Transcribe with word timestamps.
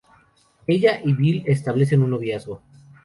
Ella 0.65 0.99
y 1.05 1.13
Bill 1.13 1.43
establecen 1.45 2.01
un 2.01 2.09
noviazgo. 2.09 2.63